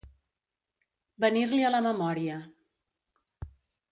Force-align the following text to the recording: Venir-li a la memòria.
Venir-li 1.25 1.59
a 1.63 1.69
la 1.77 1.83
memòria. 1.87 2.39